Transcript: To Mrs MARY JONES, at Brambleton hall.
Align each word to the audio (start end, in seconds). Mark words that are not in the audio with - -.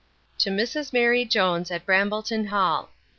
To 0.39 0.49
Mrs 0.49 0.91
MARY 0.93 1.25
JONES, 1.25 1.69
at 1.69 1.85
Brambleton 1.85 2.47
hall. 2.47 2.89